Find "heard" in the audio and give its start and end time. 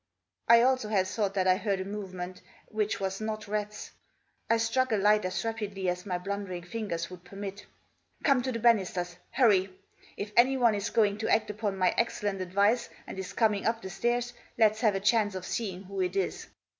1.57-1.79